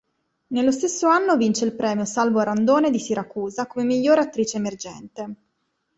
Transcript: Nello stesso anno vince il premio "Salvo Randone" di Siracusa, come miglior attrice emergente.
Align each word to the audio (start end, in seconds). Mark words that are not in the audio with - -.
Nello 0.47 0.71
stesso 0.71 1.05
anno 1.09 1.37
vince 1.37 1.63
il 1.63 1.75
premio 1.75 2.05
"Salvo 2.05 2.39
Randone" 2.41 2.89
di 2.89 2.97
Siracusa, 2.97 3.67
come 3.67 3.85
miglior 3.85 4.17
attrice 4.17 4.57
emergente. 4.57 5.33